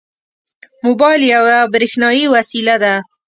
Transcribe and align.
موبایل 0.85 1.21
یوه 1.35 1.57
برېښنایي 1.73 2.25
وسیله 2.35 2.75
ده. 2.83 2.93